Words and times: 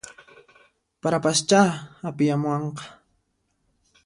Parapaschá 1.01 1.61
apiyamuwanqa 2.09 2.85